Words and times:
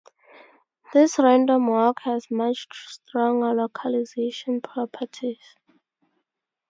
This 0.93 1.19
random 1.19 1.67
walk 1.67 1.99
has 2.05 2.25
much 2.31 2.65
stronger 2.87 3.53
localization 3.53 4.59
properties. 4.59 5.37